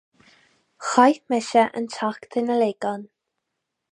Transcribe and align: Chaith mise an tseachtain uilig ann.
Chaith 0.91 1.27
mise 1.33 1.63
an 1.81 1.85
tseachtain 1.97 2.51
uilig 2.55 2.81
ann. 2.95 3.03